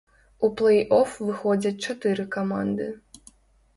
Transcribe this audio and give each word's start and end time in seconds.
У 0.45 0.47
плэй-оф 0.61 1.11
выходзяць 1.27 1.75
чатыры 1.85 2.27
каманды. 2.37 2.87